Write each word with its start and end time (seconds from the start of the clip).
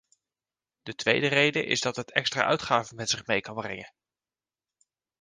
De 0.83 0.95
tweede 0.95 1.27
reden 1.27 1.65
is 1.67 1.79
dat 1.81 1.95
het 1.95 2.11
extra 2.11 2.45
uitgaven 2.45 2.95
met 2.95 3.09
zich 3.09 3.25
mee 3.25 3.41
kan 3.41 3.55
brengen. 3.55 3.93